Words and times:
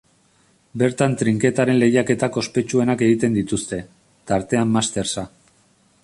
Bertan 0.81 1.11
trinketaren 1.21 1.75
lehiaketak 1.83 2.39
ospetsuenak 2.41 3.03
egiten 3.09 3.37
dituzte, 3.39 3.79
tartean 4.31 4.73
Mastersa. 4.79 5.27